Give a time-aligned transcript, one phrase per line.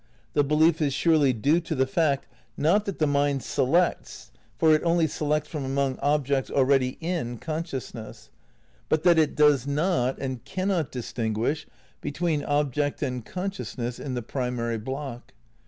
[0.33, 2.25] The belief is surely due to the fact,
[2.57, 7.65] not that the mind selects (for it only selects from among objects already "in" con
[7.65, 8.29] sciousness),
[8.89, 11.67] but that it does not and cannot distinguish
[12.01, 15.33] between object and consciousness in the primary block.